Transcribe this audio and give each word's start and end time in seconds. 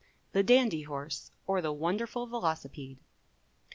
THE 0.31 0.41
DANDY 0.41 0.81
HORSE, 0.81 1.29
OR 1.45 1.61
THE 1.61 1.71
WONDERFUL 1.71 2.25
VELOCIPEDE. 2.25 2.97